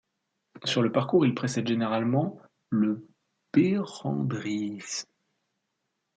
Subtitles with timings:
[0.63, 2.39] Sur le parcours, il précède généralement
[2.71, 3.07] le
[3.53, 4.81] Berendries.